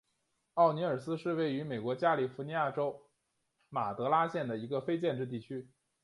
[0.55, 3.03] 奥尼尔斯是位于美国加利福尼亚州
[3.69, 5.69] 马德拉县的一个非建制地区。